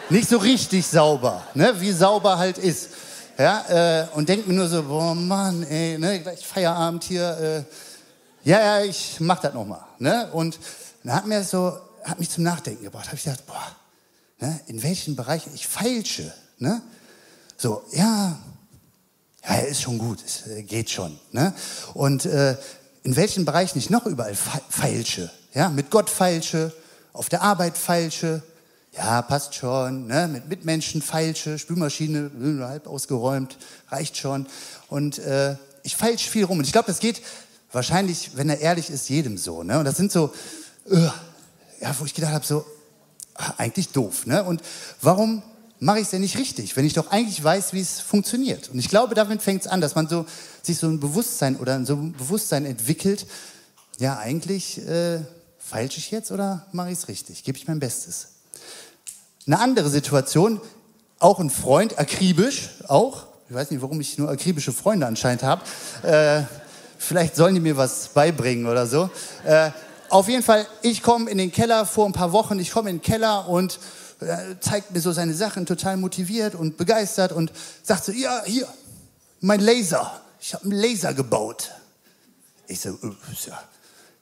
[0.09, 1.79] nicht so richtig sauber, ne?
[1.79, 2.89] wie sauber halt ist
[3.37, 8.49] ja, äh, und denke mir nur so, boah Mann, ey, ne, gleich Feierabend hier, äh,
[8.49, 10.59] ja, ja, ich mach das nochmal, ne, und
[11.03, 13.75] dann hat mir so, hat mich zum Nachdenken gebracht, habe ich gedacht, boah,
[14.39, 16.81] ne, in welchen Bereichen ich feilsche, ne,
[17.57, 18.39] so, ja,
[19.47, 21.53] ja, ist schon gut, es äh, geht schon, ne,
[21.93, 22.57] und äh,
[23.07, 26.73] in welchen Bereichen ich noch überall feilsche, ja, mit Gott feilsche,
[27.13, 28.43] auf der Arbeit feilsche,
[28.97, 30.27] ja, passt schon, ne?
[30.27, 34.45] mit Mitmenschen feilsche, Spülmaschine nur halb ausgeräumt, reicht schon.
[34.89, 36.57] Und äh, ich feilsche viel rum.
[36.57, 37.21] Und ich glaube, das geht
[37.71, 39.63] wahrscheinlich, wenn er ehrlich ist, jedem so.
[39.63, 39.79] Ne?
[39.79, 40.33] Und das sind so,
[40.91, 41.09] uh,
[41.79, 42.65] ja, wo ich gedacht habe, so,
[43.35, 44.25] ach, eigentlich doof.
[44.25, 44.43] Ne?
[44.43, 44.61] Und
[45.01, 45.43] warum
[45.79, 48.69] mache ich es denn nicht richtig, wenn ich doch eigentlich weiß, wie es funktioniert?
[48.69, 50.25] Und ich glaube, damit fängt es an, dass man so,
[50.61, 53.25] sich so ein Bewusstsein oder so ein Bewusstsein entwickelt,
[53.99, 55.19] ja, eigentlich äh,
[55.59, 57.43] feilsche ich jetzt oder mache ich es richtig?
[57.43, 58.27] Gebe ich mein Bestes?
[59.45, 60.61] Eine andere Situation,
[61.19, 63.27] auch ein Freund, akribisch, auch.
[63.49, 65.61] Ich weiß nicht, warum ich nur akribische Freunde anscheinend habe.
[66.03, 66.43] Äh,
[66.97, 69.09] vielleicht sollen die mir was beibringen oder so.
[69.45, 69.71] Äh,
[70.09, 72.97] auf jeden Fall, ich komme in den Keller vor ein paar Wochen, ich komme in
[72.97, 73.79] den Keller und
[74.59, 77.51] zeigt mir so seine Sachen, total motiviert und begeistert und
[77.83, 78.67] sagt so, ja, hier,
[79.41, 80.21] mein Laser.
[80.39, 81.71] Ich habe einen Laser gebaut.
[82.67, 83.61] Ich so, äh, ja,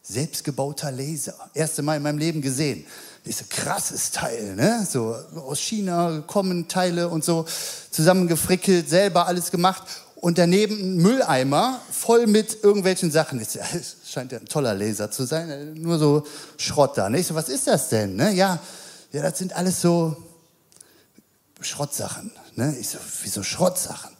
[0.03, 1.35] selbstgebauter Laser.
[1.53, 2.85] Erste Mal in meinem Leben gesehen
[3.25, 4.85] ist krasses Teil, ne?
[4.89, 7.45] So aus China gekommen Teile und so
[7.89, 9.83] zusammengefrickelt, selber alles gemacht
[10.15, 13.39] und daneben ein Mülleimer voll mit irgendwelchen Sachen.
[13.39, 16.23] Das scheint ja ein toller Laser zu sein, nur so
[16.57, 17.09] Schrott da.
[17.09, 17.19] Ne?
[17.19, 18.15] Ich so, was ist das denn?
[18.15, 18.31] Ne?
[18.33, 18.59] Ja,
[19.11, 20.15] ja, das sind alles so
[21.61, 22.31] Schrottsachen.
[22.55, 22.75] Ne?
[22.79, 24.11] Ich so, wieso Schrottsachen?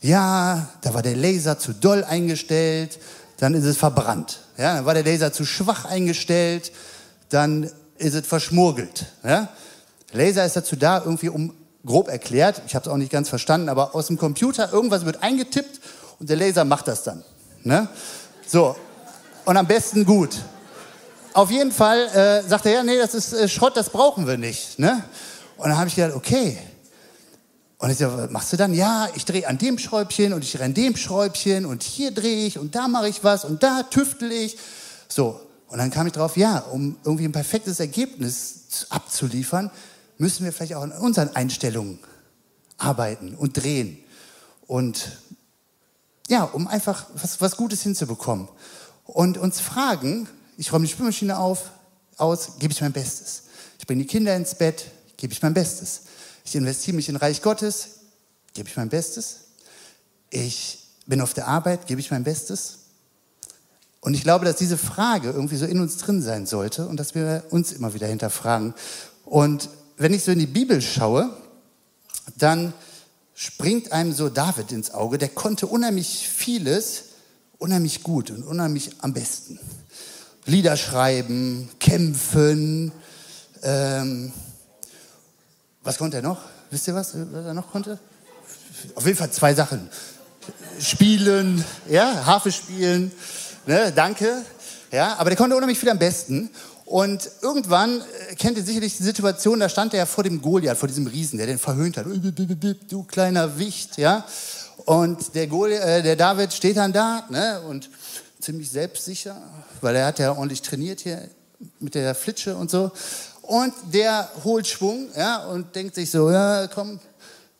[0.00, 2.98] Ja, da war der Laser zu doll eingestellt,
[3.38, 4.40] dann ist es verbrannt.
[4.58, 6.72] Ja, dann war der Laser zu schwach eingestellt,
[7.28, 9.06] dann ist es verschmurgelt.
[9.24, 9.48] Ja?
[10.12, 13.68] Laser ist dazu da, irgendwie um grob erklärt, ich habe es auch nicht ganz verstanden,
[13.68, 15.80] aber aus dem Computer irgendwas wird eingetippt
[16.18, 17.24] und der Laser macht das dann.
[17.62, 17.88] Ne?
[18.46, 18.76] So,
[19.44, 20.36] und am besten gut.
[21.34, 24.36] Auf jeden Fall äh, sagt er, ja, nee, das ist äh, Schrott, das brauchen wir
[24.36, 24.78] nicht.
[24.78, 25.02] Ne?
[25.56, 26.58] Und dann habe ich gedacht, okay.
[27.78, 28.74] Und ich sage, was machst du dann?
[28.74, 32.46] Ja, ich drehe an dem Schräubchen und ich drehe an dem Schräubchen und hier drehe
[32.46, 34.58] ich und da mache ich was und da tüftel ich.
[35.08, 39.70] So, und dann kam ich drauf, ja, um irgendwie ein perfektes Ergebnis abzuliefern,
[40.18, 41.98] müssen wir vielleicht auch an unseren Einstellungen
[42.76, 43.98] arbeiten und drehen.
[44.66, 45.18] Und
[46.28, 48.48] ja, um einfach was, was Gutes hinzubekommen.
[49.04, 51.70] Und uns fragen, ich räume die Spülmaschine auf,
[52.16, 53.44] aus, gebe ich mein Bestes.
[53.78, 56.02] Ich bringe die Kinder ins Bett, gebe ich mein Bestes.
[56.44, 57.88] Ich investiere mich in Reich Gottes,
[58.54, 59.36] gebe ich mein Bestes.
[60.30, 62.78] Ich bin auf der Arbeit, gebe ich mein Bestes.
[64.00, 67.14] Und ich glaube, dass diese Frage irgendwie so in uns drin sein sollte und dass
[67.14, 68.74] wir uns immer wieder hinterfragen.
[69.24, 71.30] Und wenn ich so in die Bibel schaue,
[72.36, 72.72] dann
[73.34, 75.18] springt einem so David ins Auge.
[75.18, 77.04] Der konnte unheimlich vieles,
[77.58, 79.58] unheimlich gut und unheimlich am besten.
[80.44, 82.90] Lieder schreiben, kämpfen.
[83.62, 84.32] Ähm,
[85.82, 86.38] was konnte er noch?
[86.70, 87.98] Wisst ihr was, was er noch konnte?
[88.94, 89.88] Auf jeden Fall zwei Sachen.
[90.80, 93.12] Spielen, ja, Harfe spielen,
[93.66, 94.42] ne, danke.
[94.90, 96.50] Ja, aber der konnte unheimlich viel am besten.
[96.84, 100.88] Und irgendwann äh, kennt ihr sicherlich die Situation, da stand er vor dem Goliath, vor
[100.88, 102.06] diesem Riesen, der den verhöhnt hat.
[102.90, 104.26] Du kleiner Wicht, ja.
[104.84, 107.88] Und der, Goliath, äh, der David steht dann da ne, und
[108.42, 109.40] ziemlich selbstsicher,
[109.80, 111.28] weil er hat ja ordentlich trainiert hier
[111.78, 112.90] mit der Flitsche und so.
[113.42, 117.00] Und der holt Schwung ja, und denkt sich so, ja, komm,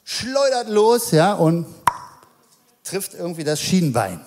[0.05, 1.67] schleudert los ja, und
[2.85, 4.21] trifft irgendwie das Schienbein.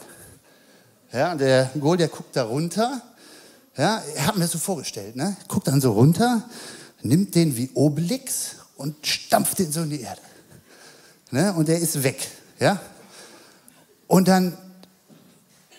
[1.12, 3.02] Ja, und der Goliath guckt da runter
[3.78, 5.36] ja, er hat mir das so vorgestellt, ne?
[5.48, 6.44] Guckt dann so runter,
[7.02, 10.22] nimmt den wie Obelix und stampft den so in die Erde.
[11.32, 11.54] Ne?
[11.54, 12.26] Und der ist weg,
[12.60, 12.80] ja?
[14.08, 14.58] Und dann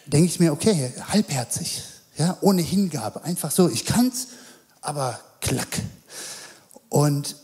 [0.06, 1.82] denke ich mir, okay, halbherzig,
[2.16, 4.28] ja, ohne Hingabe, einfach so, ich kann's,
[4.80, 5.82] aber klack.
[6.88, 7.36] Und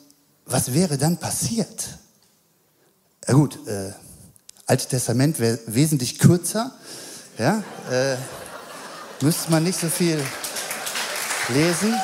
[0.45, 1.99] was wäre dann passiert?
[3.27, 3.93] Ja gut, äh,
[4.67, 6.73] Alte Testament wäre wesentlich kürzer,
[7.39, 8.17] ja, äh,
[9.21, 10.23] müsste man nicht so viel
[11.49, 11.95] lesen.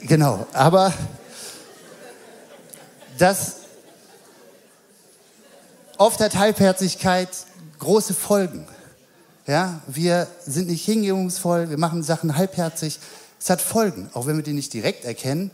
[0.00, 0.92] Genau, aber
[3.18, 3.61] das
[6.02, 7.28] oft hat Halbherzigkeit
[7.78, 8.66] große Folgen.
[9.46, 12.98] Ja, wir sind nicht hingebungsvoll, wir machen Sachen halbherzig.
[13.40, 15.52] Es hat Folgen, auch wenn wir die nicht direkt erkennen,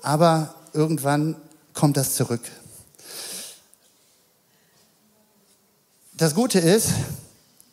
[0.00, 1.36] aber irgendwann
[1.74, 2.40] kommt das zurück.
[6.16, 6.88] Das Gute ist,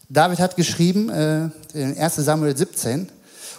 [0.09, 3.09] David hat geschrieben, äh, in 1 Samuel 17,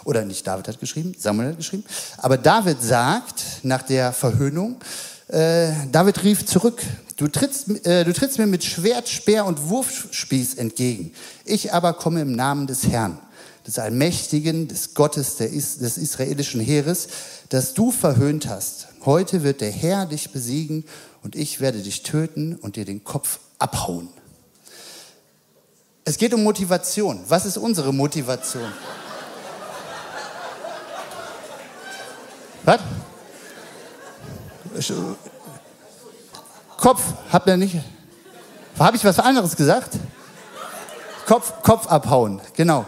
[0.05, 1.85] oder nicht David hat geschrieben, Samuel hat geschrieben,
[2.17, 4.79] aber David sagt nach der Verhöhnung,
[5.27, 6.81] äh, David rief zurück,
[7.19, 11.11] du trittst, äh, du trittst mir mit Schwert, Speer und Wurfspieß entgegen.
[11.43, 13.19] Ich aber komme im Namen des Herrn,
[13.67, 17.09] des Allmächtigen, des Gottes Is des israelischen Heeres,
[17.49, 18.87] das du verhöhnt hast.
[19.05, 20.85] Heute wird der Herr dich besiegen
[21.21, 24.07] und ich werde dich töten und dir den Kopf abhauen.
[26.05, 27.19] Es geht um Motivation.
[27.27, 28.71] Was ist unsere Motivation?
[32.63, 32.79] Was?
[36.79, 37.75] Kopf, habt ihr nicht?
[38.77, 39.97] Habe ich was anderes gesagt?
[41.25, 42.85] Kopf, Kopf abhauen, genau.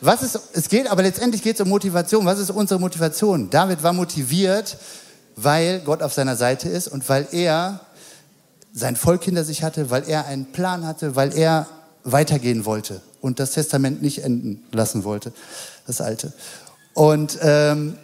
[0.00, 2.26] Was ist, es geht, aber letztendlich geht es um Motivation.
[2.26, 3.48] Was ist unsere Motivation?
[3.48, 4.76] David war motiviert,
[5.36, 7.80] weil Gott auf seiner Seite ist und weil er
[8.72, 11.68] sein Volk hinter sich hatte, weil er einen Plan hatte, weil er
[12.02, 15.32] weitergehen wollte und das Testament nicht enden lassen wollte,
[15.86, 16.32] das alte.
[16.94, 17.96] Und ähm,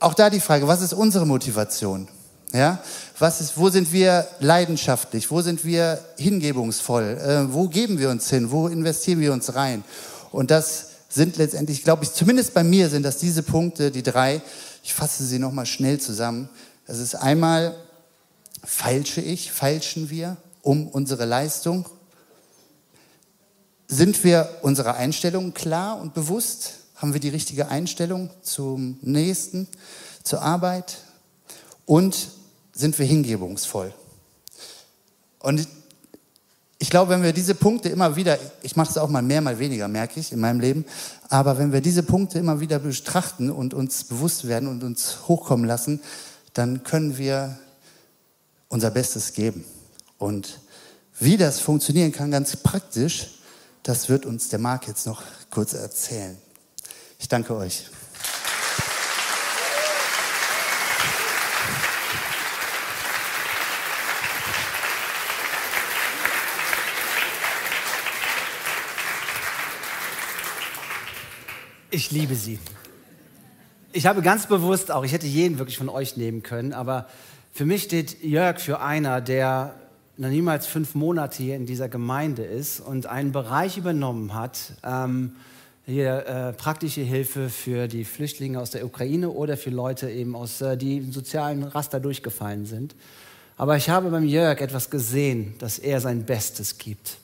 [0.00, 2.08] auch da die Frage, was ist unsere Motivation?
[2.52, 2.82] Ja,
[3.18, 5.30] was ist, wo sind wir leidenschaftlich?
[5.30, 7.18] Wo sind wir hingebungsvoll?
[7.18, 8.50] Äh, wo geben wir uns hin?
[8.50, 9.84] Wo investieren wir uns rein?
[10.32, 14.40] Und das sind letztendlich, glaube ich, zumindest bei mir sind das diese Punkte, die drei.
[14.82, 16.48] Ich fasse sie nochmal schnell zusammen.
[16.86, 17.74] Das ist einmal,
[18.64, 21.86] feilsche ich, feilschen wir um unsere Leistung
[23.88, 26.74] sind wir unserer Einstellung klar und bewusst?
[26.96, 29.66] Haben wir die richtige Einstellung zum Nächsten,
[30.22, 30.98] zur Arbeit?
[31.86, 32.28] Und
[32.78, 33.92] sind wir hingebungsvoll?
[35.40, 35.66] Und
[36.78, 39.58] ich glaube, wenn wir diese Punkte immer wieder, ich mache es auch mal mehr, mal
[39.58, 40.84] weniger, merke ich in meinem Leben,
[41.28, 45.66] aber wenn wir diese Punkte immer wieder betrachten und uns bewusst werden und uns hochkommen
[45.66, 46.00] lassen,
[46.54, 47.58] dann können wir
[48.68, 49.64] unser Bestes geben.
[50.18, 50.60] Und
[51.18, 53.40] wie das funktionieren kann, ganz praktisch,
[53.82, 56.36] das wird uns der Marc jetzt noch kurz erzählen.
[57.18, 57.86] Ich danke euch.
[71.90, 72.58] Ich liebe sie.
[73.94, 77.08] Ich habe ganz bewusst auch, ich hätte jeden wirklich von euch nehmen können, aber
[77.54, 79.74] für mich steht Jörg für einer, der
[80.18, 85.36] noch niemals fünf Monate hier in dieser Gemeinde ist und einen Bereich übernommen hat, ähm,
[85.86, 90.60] hier äh, praktische Hilfe für die Flüchtlinge aus der Ukraine oder für Leute eben aus,
[90.60, 92.94] äh, die im sozialen Raster durchgefallen sind.
[93.56, 97.16] Aber ich habe beim Jörg etwas gesehen, dass er sein Bestes gibt.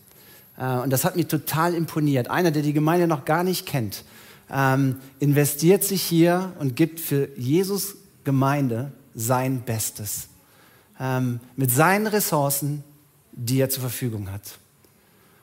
[0.56, 2.30] Äh, und das hat mich total imponiert.
[2.30, 4.04] Einer, der die Gemeinde noch gar nicht kennt,
[4.50, 10.28] ähm, investiert sich hier und gibt für Jesus Gemeinde sein Bestes.
[10.98, 12.82] Ähm, mit seinen Ressourcen,
[13.32, 14.58] die er zur Verfügung hat.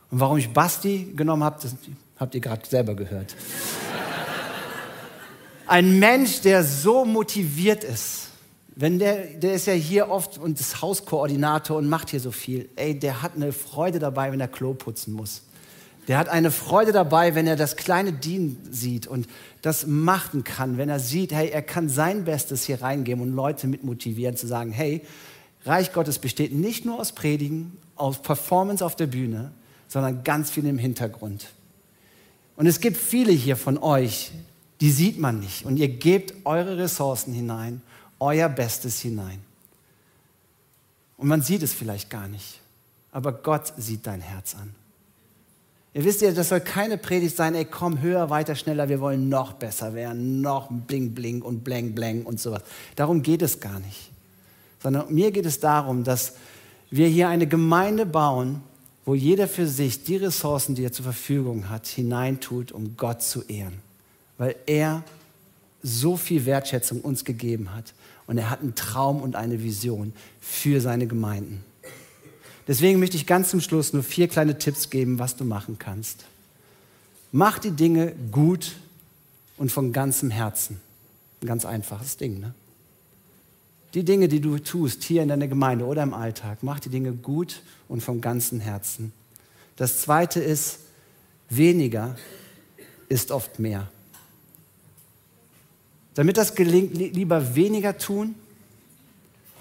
[0.10, 1.76] Und warum ich Basti genommen habe, das
[2.18, 3.36] habt ihr gerade selber gehört.
[5.68, 8.32] Ein Mensch, der so motiviert ist,
[8.76, 12.70] wenn der, der ist ja hier oft und ist Hauskoordinator und macht hier so viel.
[12.76, 15.44] Ey, der hat eine Freude dabei, wenn er Klo putzen muss.
[16.12, 19.30] Der hat eine Freude dabei, wenn er das kleine Dienen sieht und
[19.62, 23.66] das machen kann, wenn er sieht, hey, er kann sein Bestes hier reingeben und Leute
[23.66, 25.06] mit motivieren zu sagen, hey,
[25.64, 29.54] Reich Gottes besteht nicht nur aus Predigen, aus Performance auf der Bühne,
[29.88, 31.48] sondern ganz viel im Hintergrund.
[32.58, 34.34] Und es gibt viele hier von euch,
[34.82, 37.82] die sieht man nicht und ihr gebt eure Ressourcen hinein,
[38.20, 39.40] euer Bestes hinein.
[41.16, 42.60] Und man sieht es vielleicht gar nicht,
[43.14, 44.76] aber Gott sieht dein Herz an.
[45.94, 49.28] Ihr wisst ja, das soll keine Predigt sein, ey, komm höher, weiter, schneller, wir wollen
[49.28, 52.64] noch besser werden, noch bling, bling und blang, blang und sowas.
[52.96, 54.10] Darum geht es gar nicht.
[54.82, 56.34] Sondern mir geht es darum, dass
[56.90, 58.62] wir hier eine Gemeinde bauen,
[59.06, 63.42] wo jeder für sich die Ressourcen, die er zur Verfügung hat, hineintut, um Gott zu
[63.44, 63.80] ehren.
[64.38, 65.04] Weil er
[65.84, 67.94] so viel Wertschätzung uns gegeben hat.
[68.28, 71.64] Und er hat einen Traum und eine Vision für seine Gemeinden.
[72.72, 76.24] Deswegen möchte ich ganz zum Schluss nur vier kleine Tipps geben, was du machen kannst.
[77.34, 78.78] Mach die Dinge gut
[79.58, 80.80] und von ganzem Herzen.
[81.42, 82.54] Ein ganz einfaches Ding, ne?
[83.94, 87.12] Die Dinge, die du tust hier in deiner Gemeinde oder im Alltag, mach die Dinge
[87.12, 89.12] gut und vom ganzen Herzen.
[89.76, 90.80] Das zweite ist,
[91.50, 92.16] weniger
[93.10, 93.90] ist oft mehr.
[96.14, 98.34] Damit das gelingt, lieber weniger tun,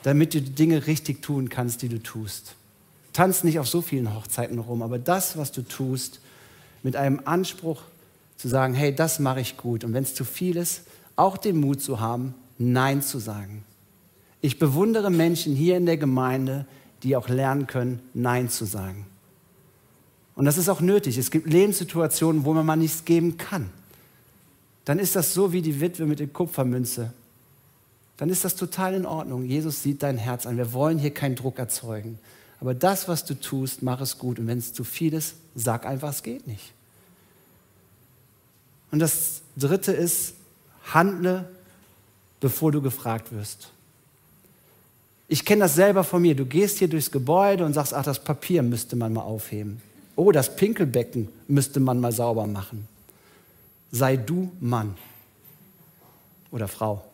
[0.05, 2.55] damit du die Dinge richtig tun kannst, die du tust.
[3.13, 6.21] Tanz nicht auf so vielen Hochzeiten rum, aber das, was du tust,
[6.83, 7.83] mit einem Anspruch
[8.37, 9.85] zu sagen, hey, das mache ich gut.
[9.85, 10.83] Und wenn es zu viel ist,
[11.17, 13.65] auch den Mut zu haben, Nein zu sagen.
[14.41, 16.67] Ich bewundere Menschen hier in der Gemeinde,
[17.03, 19.07] die auch lernen können, Nein zu sagen.
[20.35, 21.19] Und das ist auch nötig.
[21.19, 23.71] Es gibt Lebenssituationen, wo man mal nichts geben kann.
[24.85, 27.13] Dann ist das so wie die Witwe mit der Kupfermünze.
[28.17, 29.45] Dann ist das total in Ordnung.
[29.45, 30.57] Jesus sieht dein Herz an.
[30.57, 32.19] Wir wollen hier keinen Druck erzeugen.
[32.61, 34.39] Aber das, was du tust, mach es gut.
[34.39, 36.73] Und wenn es zu viel ist, sag einfach, es geht nicht.
[38.91, 40.35] Und das Dritte ist,
[40.93, 41.49] handle,
[42.41, 43.71] bevor du gefragt wirst.
[45.29, 46.35] Ich kenne das selber von mir.
[46.35, 49.81] Du gehst hier durchs Gebäude und sagst, ach, das Papier müsste man mal aufheben.
[50.17, 52.87] Oh, das Pinkelbecken müsste man mal sauber machen.
[53.93, 54.97] Sei du Mann
[56.51, 57.05] oder Frau.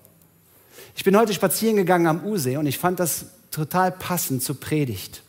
[0.97, 5.23] Ich bin heute spazieren gegangen am Usee und ich fand das total passend zur Predigt.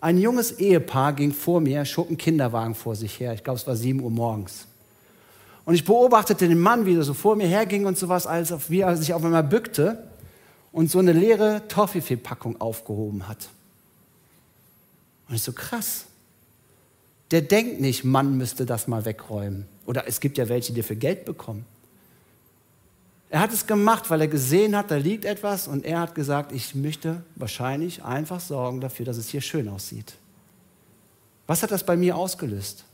[0.00, 3.34] Ein junges Ehepaar ging vor mir, schob einen Kinderwagen vor sich her.
[3.34, 4.66] Ich glaube, es war 7 Uhr morgens.
[5.66, 8.80] Und ich beobachtete den Mann, wie er so vor mir herging und sowas, als wie
[8.80, 10.02] er sich auf einmal bückte
[10.72, 13.48] und so eine leere Toffifee-Packung aufgehoben hat.
[15.28, 16.06] Und ich so, krass.
[17.30, 19.66] Der denkt nicht, Mann müsste das mal wegräumen.
[19.86, 21.64] Oder es gibt ja welche, die für Geld bekommen.
[23.32, 26.50] Er hat es gemacht, weil er gesehen hat, da liegt etwas und er hat gesagt,
[26.50, 30.14] ich möchte wahrscheinlich einfach sorgen dafür, dass es hier schön aussieht.
[31.46, 32.84] Was hat das bei mir ausgelöst?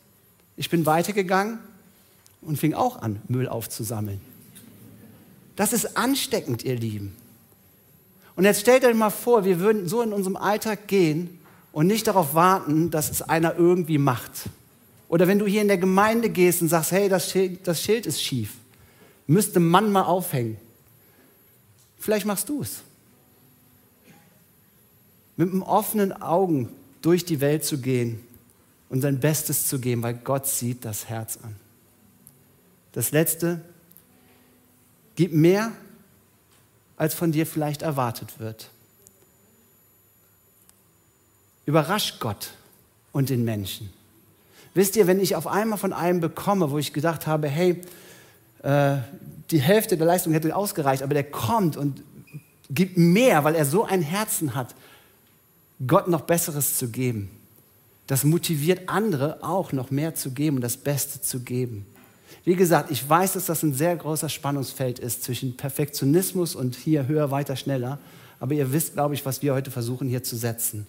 [0.59, 1.59] Ich bin weitergegangen
[2.43, 4.21] und fing auch an, Müll aufzusammeln.
[5.57, 7.17] Das ist ansteckend, ihr Lieben.
[8.35, 11.39] Und jetzt stellt euch mal vor, wir würden so in unserem Alltag gehen
[11.73, 14.51] und nicht darauf warten, dass es einer irgendwie macht.
[15.09, 18.05] Oder wenn du hier in der Gemeinde gehst und sagst, hey, das Schild, das Schild
[18.05, 18.53] ist schief
[19.27, 20.57] müsste man mal aufhängen.
[21.99, 22.83] Vielleicht machst du es.
[25.37, 26.71] Mit einem offenen Augen
[27.03, 28.21] durch die Welt zu gehen
[28.89, 31.57] und sein Bestes zu geben, weil Gott sieht das Herz an.
[32.93, 33.61] Das Letzte,
[35.17, 35.73] gib mehr,
[36.97, 38.71] als von dir vielleicht erwartet wird.
[41.67, 42.53] Überrasch Gott
[43.13, 43.93] und den Menschen.
[44.73, 47.83] Wisst ihr, wenn ich auf einmal von einem bekomme, wo ich gedacht habe, hey,
[48.63, 48.97] äh,
[49.51, 52.03] die Hälfte der Leistung hätte ausgereicht, aber der kommt und
[52.71, 54.75] gibt mehr, weil er so ein Herzen hat,
[55.87, 57.31] Gott noch Besseres zu geben.
[58.07, 61.87] Das motiviert andere auch noch mehr zu geben und das Beste zu geben.
[62.45, 67.09] Wie gesagt, ich weiß, dass das ein sehr großer Spannungsfeld ist zwischen Perfektionismus und hier
[67.09, 67.99] höher, weiter, schneller.
[68.39, 70.87] Aber ihr wisst, glaube ich, was wir heute versuchen hier zu setzen.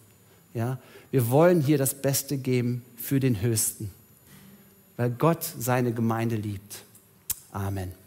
[0.54, 0.78] Ja?
[1.10, 3.90] Wir wollen hier das Beste geben für den Höchsten,
[4.98, 6.84] weil Gott seine Gemeinde liebt.
[7.54, 8.07] Amen.